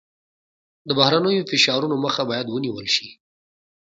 د 0.87 0.89
بهرنیو 0.99 1.47
فشارونو 1.51 1.95
مخه 2.05 2.23
باید 2.29 2.47
ونیول 2.49 2.87
شي. 2.95 3.07